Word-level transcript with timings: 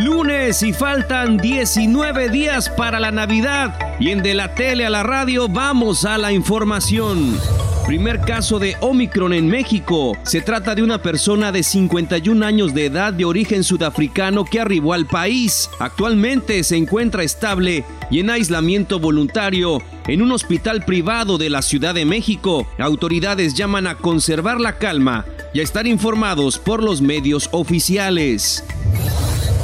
Lunes 0.00 0.62
y 0.62 0.72
faltan 0.72 1.36
19 1.36 2.30
días 2.30 2.70
para 2.70 2.98
la 2.98 3.10
Navidad. 3.10 3.78
Y 4.00 4.08
en 4.08 4.22
De 4.22 4.32
la 4.32 4.54
Tele 4.54 4.86
a 4.86 4.90
la 4.90 5.02
Radio 5.02 5.46
vamos 5.46 6.06
a 6.06 6.16
la 6.16 6.32
información. 6.32 7.38
Primer 7.86 8.20
caso 8.20 8.58
de 8.58 8.76
Omicron 8.80 9.34
en 9.34 9.48
México. 9.48 10.16
Se 10.22 10.40
trata 10.40 10.74
de 10.74 10.82
una 10.82 11.02
persona 11.02 11.52
de 11.52 11.62
51 11.62 12.46
años 12.46 12.72
de 12.72 12.86
edad 12.86 13.12
de 13.12 13.26
origen 13.26 13.62
sudafricano 13.62 14.46
que 14.46 14.60
arribó 14.60 14.94
al 14.94 15.06
país. 15.06 15.68
Actualmente 15.78 16.64
se 16.64 16.76
encuentra 16.76 17.22
estable 17.22 17.84
y 18.10 18.20
en 18.20 18.30
aislamiento 18.30 19.00
voluntario 19.00 19.82
en 20.06 20.22
un 20.22 20.32
hospital 20.32 20.82
privado 20.84 21.36
de 21.36 21.50
la 21.50 21.60
Ciudad 21.60 21.94
de 21.94 22.06
México. 22.06 22.66
Autoridades 22.78 23.52
llaman 23.52 23.86
a 23.86 23.96
conservar 23.96 24.60
la 24.60 24.78
calma 24.78 25.26
y 25.52 25.60
a 25.60 25.62
estar 25.62 25.86
informados 25.86 26.58
por 26.58 26.82
los 26.82 27.02
medios 27.02 27.50
oficiales. 27.52 28.64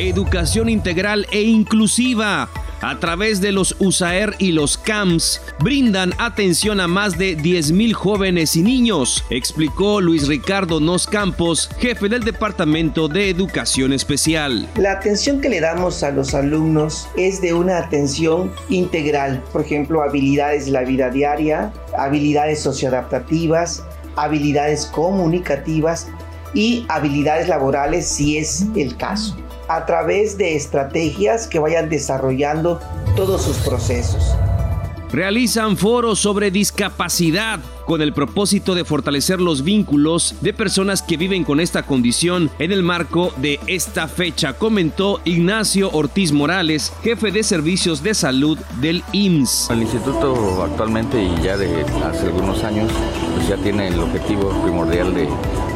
Educación 0.00 0.70
integral 0.70 1.26
e 1.30 1.42
inclusiva. 1.42 2.48
A 2.80 2.98
través 2.98 3.42
de 3.42 3.52
los 3.52 3.76
USAER 3.78 4.34
y 4.38 4.52
los 4.52 4.78
CAMS, 4.78 5.42
brindan 5.62 6.14
atención 6.16 6.80
a 6.80 6.88
más 6.88 7.18
de 7.18 7.36
10.000 7.36 7.92
jóvenes 7.92 8.56
y 8.56 8.62
niños, 8.62 9.22
explicó 9.28 10.00
Luis 10.00 10.26
Ricardo 10.26 10.80
Nos 10.80 11.06
Campos, 11.06 11.68
jefe 11.78 12.08
del 12.08 12.24
Departamento 12.24 13.08
de 13.08 13.28
Educación 13.28 13.92
Especial. 13.92 14.66
La 14.76 14.92
atención 14.92 15.42
que 15.42 15.50
le 15.50 15.60
damos 15.60 16.02
a 16.02 16.12
los 16.12 16.34
alumnos 16.34 17.06
es 17.18 17.42
de 17.42 17.52
una 17.52 17.76
atención 17.76 18.50
integral, 18.70 19.42
por 19.52 19.60
ejemplo, 19.60 20.02
habilidades 20.02 20.64
de 20.64 20.72
la 20.72 20.84
vida 20.84 21.10
diaria, 21.10 21.74
habilidades 21.98 22.62
socioadaptativas, 22.62 23.84
habilidades 24.16 24.86
comunicativas 24.86 26.08
y 26.54 26.86
habilidades 26.88 27.48
laborales 27.48 28.08
si 28.08 28.38
es 28.38 28.64
el 28.74 28.96
caso 28.96 29.36
a 29.70 29.86
través 29.86 30.36
de 30.36 30.56
estrategias 30.56 31.46
que 31.46 31.60
vayan 31.60 31.88
desarrollando 31.88 32.80
todos 33.14 33.42
sus 33.42 33.56
procesos. 33.58 34.34
Realizan 35.12 35.76
foros 35.76 36.20
sobre 36.20 36.52
discapacidad 36.52 37.58
con 37.84 38.00
el 38.00 38.12
propósito 38.12 38.76
de 38.76 38.84
fortalecer 38.84 39.40
los 39.40 39.64
vínculos 39.64 40.36
de 40.40 40.52
personas 40.52 41.02
que 41.02 41.16
viven 41.16 41.42
con 41.42 41.58
esta 41.58 41.82
condición 41.82 42.48
en 42.60 42.70
el 42.70 42.84
marco 42.84 43.32
de 43.38 43.58
esta 43.66 44.06
fecha, 44.06 44.52
comentó 44.52 45.20
Ignacio 45.24 45.90
Ortiz 45.90 46.30
Morales, 46.30 46.92
jefe 47.02 47.32
de 47.32 47.42
servicios 47.42 48.04
de 48.04 48.14
salud 48.14 48.56
del 48.80 49.02
IMSS. 49.10 49.70
El 49.70 49.82
instituto 49.82 50.62
actualmente 50.62 51.20
y 51.20 51.42
ya 51.42 51.56
de 51.56 51.82
hace 52.04 52.26
algunos 52.26 52.62
años 52.62 52.92
pues 53.34 53.48
ya 53.48 53.56
tiene 53.56 53.88
el 53.88 53.98
objetivo 53.98 54.50
primordial 54.62 55.12
de 55.12 55.28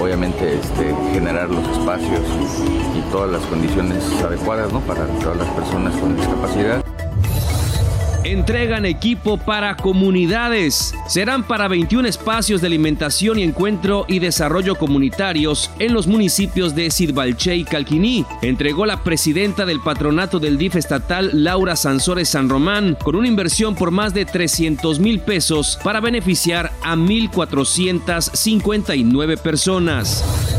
obviamente 0.00 0.58
este, 0.58 0.94
generar 1.12 1.50
los 1.50 1.66
espacios 1.68 2.20
y, 2.96 2.98
todas 3.10 3.30
las 3.30 3.42
condiciones 3.46 4.04
adecuadas 4.22 4.70
para 4.86 5.06
todas 5.20 5.38
las 5.38 5.48
personas 5.48 5.96
con 5.96 6.14
discapacidad. 6.14 6.84
Entregan 8.24 8.84
equipo 8.84 9.38
para 9.38 9.76
comunidades. 9.76 10.92
Serán 11.06 11.46
para 11.46 11.68
21 11.68 12.08
espacios 12.08 12.60
de 12.60 12.66
alimentación 12.66 13.38
y 13.38 13.44
encuentro 13.44 14.04
y 14.08 14.18
desarrollo 14.18 14.74
comunitarios 14.74 15.70
en 15.78 15.94
los 15.94 16.08
municipios 16.08 16.74
de 16.74 16.90
Sidbalché 16.90 17.54
y 17.56 17.64
Calquiní. 17.64 18.26
Entregó 18.42 18.84
la 18.86 19.04
presidenta 19.04 19.64
del 19.64 19.78
patronato 19.80 20.40
del 20.40 20.58
DIF 20.58 20.74
estatal, 20.76 21.30
Laura 21.32 21.76
Sansores 21.76 22.28
San 22.28 22.48
Román, 22.48 22.98
con 23.02 23.14
una 23.16 23.28
inversión 23.28 23.76
por 23.76 23.92
más 23.92 24.14
de 24.14 24.24
300 24.24 24.98
mil 24.98 25.20
pesos 25.20 25.78
para 25.84 26.00
beneficiar 26.00 26.72
a 26.82 26.96
1.459 26.96 29.38
personas. 29.38 30.57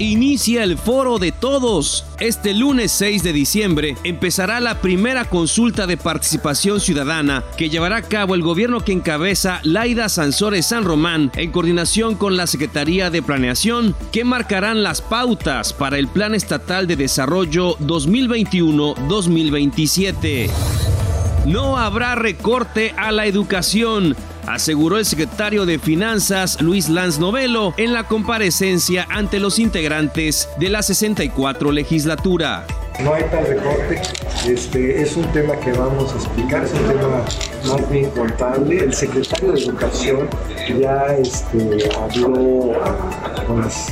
Inicia 0.00 0.62
el 0.62 0.78
foro 0.78 1.18
de 1.18 1.32
todos. 1.32 2.04
Este 2.20 2.54
lunes 2.54 2.92
6 2.92 3.24
de 3.24 3.32
diciembre 3.32 3.96
empezará 4.04 4.60
la 4.60 4.80
primera 4.80 5.24
consulta 5.24 5.88
de 5.88 5.96
participación 5.96 6.78
ciudadana 6.78 7.42
que 7.56 7.68
llevará 7.68 7.96
a 7.96 8.02
cabo 8.02 8.36
el 8.36 8.42
gobierno 8.42 8.84
que 8.84 8.92
encabeza 8.92 9.58
Laida 9.64 10.08
Sansores 10.08 10.66
San 10.66 10.84
Román 10.84 11.32
en 11.34 11.50
coordinación 11.50 12.14
con 12.14 12.36
la 12.36 12.46
Secretaría 12.46 13.10
de 13.10 13.22
Planeación 13.22 13.96
que 14.12 14.22
marcarán 14.22 14.84
las 14.84 15.02
pautas 15.02 15.72
para 15.72 15.98
el 15.98 16.06
Plan 16.06 16.32
Estatal 16.32 16.86
de 16.86 16.94
Desarrollo 16.94 17.76
2021-2027. 17.78 20.48
No 21.44 21.76
habrá 21.76 22.14
recorte 22.14 22.94
a 22.96 23.10
la 23.10 23.26
educación 23.26 24.14
aseguró 24.54 24.98
el 24.98 25.04
secretario 25.04 25.66
de 25.66 25.78
Finanzas 25.78 26.60
Luis 26.60 26.88
Lanz 26.88 27.18
Novelo 27.18 27.74
en 27.76 27.92
la 27.92 28.04
comparecencia 28.04 29.06
ante 29.10 29.40
los 29.40 29.58
integrantes 29.58 30.48
de 30.58 30.68
la 30.68 30.82
64 30.82 31.72
legislatura. 31.72 32.66
No 33.00 33.14
hay 33.14 33.22
tal 33.30 33.46
recorte, 33.46 34.02
este, 34.48 35.02
es 35.02 35.16
un 35.16 35.24
tema 35.32 35.54
que 35.56 35.72
vamos 35.72 36.12
a 36.12 36.16
explicar, 36.16 36.64
es 36.64 36.72
un 36.72 36.88
tema 36.88 37.24
más 37.66 37.90
bien 37.90 38.10
contable. 38.10 38.78
El 38.78 38.92
secretario 38.92 39.52
de 39.52 39.62
Educación 39.62 40.28
ya 40.80 41.14
este, 41.16 41.88
habló 41.96 42.72
con 43.46 43.60
las 43.60 43.90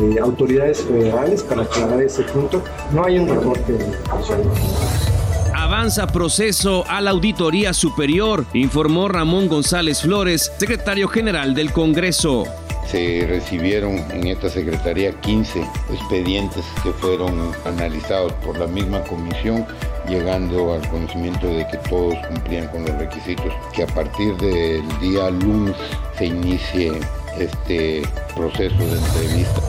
eh, 0.00 0.18
autoridades 0.20 0.82
federales 0.82 1.42
para 1.42 1.62
aclarar 1.62 2.02
ese 2.02 2.22
punto. 2.24 2.64
No 2.92 3.04
hay 3.04 3.18
un 3.18 3.28
recorte 3.28 3.72
de 3.72 3.84
educación 3.84 4.42
avanza 5.78 6.08
proceso 6.08 6.84
a 6.88 7.00
la 7.00 7.12
Auditoría 7.12 7.72
Superior, 7.72 8.44
informó 8.52 9.06
Ramón 9.06 9.46
González 9.46 10.02
Flores, 10.02 10.50
secretario 10.58 11.06
general 11.06 11.54
del 11.54 11.70
Congreso. 11.70 12.46
Se 12.90 13.24
recibieron 13.28 13.94
en 14.10 14.26
esta 14.26 14.50
Secretaría 14.50 15.12
15 15.12 15.60
expedientes 15.92 16.64
que 16.82 16.90
fueron 16.94 17.52
analizados 17.64 18.32
por 18.44 18.58
la 18.58 18.66
misma 18.66 19.04
comisión, 19.04 19.64
llegando 20.08 20.74
al 20.74 20.84
conocimiento 20.88 21.46
de 21.46 21.64
que 21.68 21.76
todos 21.88 22.16
cumplían 22.26 22.66
con 22.72 22.84
los 22.84 22.96
requisitos, 22.96 23.54
que 23.72 23.84
a 23.84 23.86
partir 23.86 24.36
del 24.38 24.82
día 24.98 25.30
lunes 25.30 25.76
se 26.18 26.26
inicie 26.26 26.90
este 27.38 28.02
proceso 28.34 28.76
de 28.78 28.98
entrevista. 28.98 29.62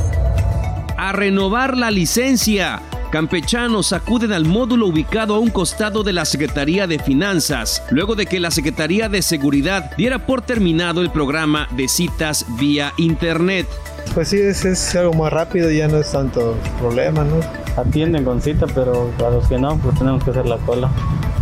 A 0.98 1.12
renovar 1.12 1.78
la 1.78 1.92
licencia 1.92 2.81
Campechanos 3.12 3.92
acuden 3.92 4.31
al 4.34 4.46
módulo 4.46 4.86
ubicado 4.86 5.34
a 5.34 5.40
un 5.40 5.50
costado 5.50 6.03
de 6.03 6.14
la 6.14 6.25
Secretaría 6.25 6.86
de 6.86 7.00
Finanzas, 7.00 7.81
luego 7.90 8.14
de 8.14 8.28
que 8.28 8.40
la 8.40 8.52
Secretaría 8.52 9.09
de 9.09 9.24
Seguridad 9.24 9.96
diera 9.97 10.28
por 10.28 10.44
terminado 10.44 11.02
el 11.02 11.09
programa 11.09 11.68
de 11.72 11.88
citas 11.88 12.46
vía 12.59 12.94
Internet. 12.98 13.66
Pues 14.14 14.28
sí, 14.28 14.38
es, 14.40 14.96
algo 14.96 15.14
más 15.14 15.34
rápido, 15.34 15.72
ya 15.72 15.88
no 15.88 15.98
es 15.98 16.12
tanto 16.12 16.56
problema, 16.80 17.24
¿no? 17.24 17.40
Atienden 17.81 18.24
con 18.24 18.44
cita, 18.44 18.68
pero 18.68 19.09
para 19.18 19.31
los 19.31 19.48
que 19.48 19.58
no, 19.58 19.75
pues 19.78 19.98
tenemos 19.98 20.24
que 20.24 20.30
hacer 20.30 20.46
la 20.46 20.58
cola. 20.58 20.92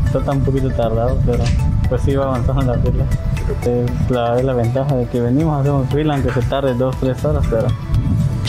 Está 0.06 0.32
un 0.32 0.46
poquito 0.46 0.70
tardado, 0.70 1.20
pero 1.26 1.44
pues 1.90 2.02
sí 2.02 2.16
va 2.16 2.28
avanzando 2.28 2.62
la 2.62 2.80
fila. 2.80 3.06
Es 3.66 4.10
la, 4.10 4.40
es 4.40 4.46
la 4.46 4.54
ventaja 4.54 4.96
de 4.96 5.06
que 5.08 5.20
venimos 5.20 5.58
a 5.58 5.60
hacer 5.60 5.72
un 5.72 5.88
fila, 5.90 6.16
aunque 6.16 6.32
se 6.32 6.42
tarde 6.44 6.74
dos, 6.76 6.96
tres 7.02 7.24
horas, 7.26 7.46
pero 7.50 7.68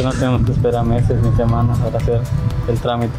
no 0.02 0.12
tenemos 0.12 0.44
que 0.44 0.52
esperar 0.52 0.84
meses 0.84 1.22
ni 1.22 1.34
semanas 1.36 1.78
para 1.78 1.98
hacer 1.98 2.20
el 2.68 2.78
trámite. 2.78 3.14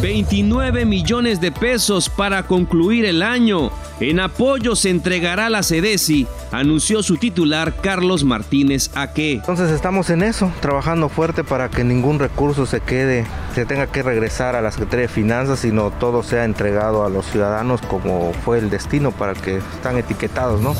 29 0.00 0.84
millones 0.84 1.40
de 1.40 1.50
pesos 1.50 2.08
para 2.08 2.44
concluir 2.44 3.04
el 3.04 3.22
año. 3.22 3.70
En 3.98 4.20
apoyo 4.20 4.76
se 4.76 4.90
entregará 4.90 5.50
la 5.50 5.64
CEDESI, 5.64 6.28
anunció 6.52 7.02
su 7.02 7.16
titular 7.16 7.74
Carlos 7.80 8.22
Martínez 8.22 8.90
Aque. 8.94 9.32
Entonces 9.32 9.72
estamos 9.72 10.08
en 10.10 10.22
eso, 10.22 10.52
trabajando 10.60 11.08
fuerte 11.08 11.42
para 11.42 11.68
que 11.68 11.82
ningún 11.82 12.20
recurso 12.20 12.64
se 12.64 12.80
quede, 12.80 13.26
se 13.56 13.66
tenga 13.66 13.88
que 13.88 14.04
regresar 14.04 14.54
a 14.54 14.62
la 14.62 14.70
Secretaría 14.70 15.06
de 15.06 15.12
Finanzas, 15.12 15.58
sino 15.58 15.90
todo 15.90 16.22
sea 16.22 16.44
entregado 16.44 17.04
a 17.04 17.08
los 17.08 17.26
ciudadanos 17.26 17.80
como 17.82 18.32
fue 18.44 18.58
el 18.58 18.70
destino 18.70 19.10
para 19.10 19.32
el 19.32 19.38
que 19.38 19.56
están 19.56 19.96
etiquetados, 19.98 20.60
¿no? 20.60 20.76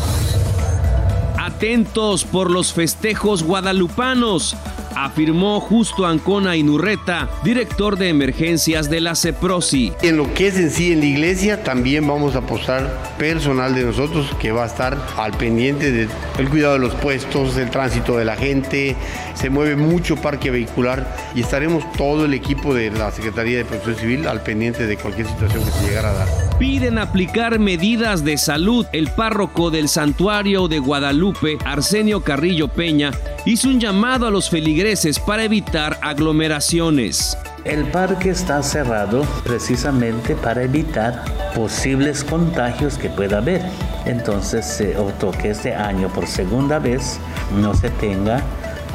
Atentos 1.39 2.25
por 2.25 2.53
los 2.53 2.73
festejos 2.73 3.43
guadalupanos 3.43 4.57
afirmó 5.05 5.61
Justo 5.61 6.07
Ancona 6.07 6.57
Inurreta, 6.57 7.29
director 7.45 7.97
de 7.97 8.09
emergencias 8.09 8.91
de 8.91 9.01
la 9.01 9.15
CEPROSI. 9.15 9.93
En 10.03 10.17
lo 10.17 10.33
que 10.35 10.49
es 10.49 10.57
en 10.57 10.71
sí 10.71 10.93
en 10.93 11.01
la 11.01 11.07
iglesia, 11.07 11.63
también 11.63 12.07
vamos 12.07 12.37
a 12.37 12.43
postar 12.43 13.15
personal 13.19 13.75
de 13.75 13.85
nosotros 13.85 14.27
que 14.41 14.53
va 14.53 14.65
a 14.65 14.67
estar 14.67 14.97
al 15.17 15.33
pendiente 15.33 15.93
del 15.93 16.49
cuidado 16.49 16.75
de 16.75 16.81
los 16.81 16.95
puestos, 16.95 17.57
el 17.57 17.71
tránsito 17.71 18.17
de 18.17 18.25
la 18.25 18.37
gente, 18.37 18.97
se 19.35 19.51
mueve 19.51 19.77
mucho 19.77 20.17
parque 20.17 20.51
vehicular 20.51 21.17
y 21.35 21.41
estaremos 21.41 21.91
todo 21.93 22.25
el 22.25 22.35
equipo 22.35 22.75
de 22.75 22.91
la 22.91 23.11
Secretaría 23.11 23.59
de 23.59 23.65
Protección 23.65 23.97
Civil 23.97 24.27
al 24.27 24.43
pendiente 24.43 24.87
de 24.87 24.97
cualquier 24.97 25.27
situación 25.27 25.65
que 25.65 25.71
se 25.71 25.87
llegara 25.87 26.11
a 26.11 26.15
dar. 26.15 26.48
Piden 26.59 26.99
aplicar 26.99 27.61
medidas 27.61 28.25
de 28.25 28.37
salud. 28.37 28.85
El 28.93 29.09
párroco 29.11 29.71
del 29.71 29.89
santuario 29.89 30.67
de 30.67 30.81
Guadalupe, 30.81 31.57
Arsenio 31.65 32.25
Carrillo 32.25 32.67
Peña, 32.67 33.13
hizo 33.47 33.69
un 33.69 33.79
llamado 33.79 34.27
a 34.27 34.31
los 34.33 34.51
feligreses 34.51 35.21
para 35.21 35.45
evitar 35.45 36.01
aglomeraciones. 36.03 37.39
El 37.65 37.85
parque 37.93 38.31
está 38.31 38.61
cerrado 38.65 39.23
precisamente 39.45 40.35
para 40.35 40.65
evitar 40.65 41.25
posibles 41.55 42.25
contagios 42.25 42.99
que 42.99 43.09
pueda 43.09 43.39
haber. 43.39 43.63
Entonces 44.05 44.67
se 44.67 44.99
optó 44.99 45.31
que 45.31 45.51
este 45.51 45.77
año 45.77 46.09
por 46.09 46.27
segunda 46.27 46.81
vez 46.81 47.21
no 47.61 47.73
se 47.75 47.91
tenga 47.91 48.43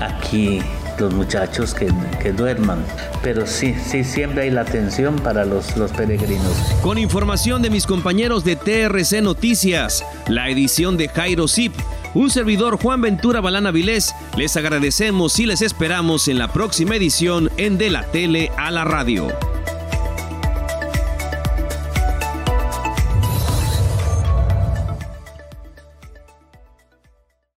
aquí 0.02 0.60
los 1.00 1.14
muchachos 1.14 1.74
que, 1.74 1.92
que, 2.22 2.32
duerman. 2.32 2.84
Pero 3.22 3.46
sí, 3.46 3.76
sí, 3.86 4.04
siempre 4.04 4.44
hay 4.44 4.52
la 4.52 4.62
atención 4.62 5.16
para 5.18 5.46
los, 5.46 5.76
los 5.78 5.92
peregrinos. 5.92 6.54
Con 6.82 6.98
información 6.98 7.62
de 7.62 7.70
mis 7.70 7.86
compañeros 7.86 8.44
de 8.44 8.56
TRC 8.56 9.22
Noticias, 9.22 10.06
la 10.28 10.50
edición 10.50 10.98
de 10.98 11.10
Jairo 11.10 11.48
Zip, 11.48 11.74
un 12.14 12.30
servidor 12.30 12.82
Juan 12.82 13.02
Ventura 13.02 13.42
Balana 13.42 13.72
Vilés, 13.72 14.14
les 14.38 14.56
agradecemos 14.56 15.40
y 15.40 15.46
les 15.46 15.62
esperamos 15.62 16.28
en 16.28 16.38
la 16.38 16.52
próxima 16.52 16.96
edición 16.96 17.50
en 17.58 17.78
De 17.78 17.90
la 17.90 18.04
Tele 18.04 18.52
a 18.58 18.72
la 18.72 18.84
Radio. 18.84 19.28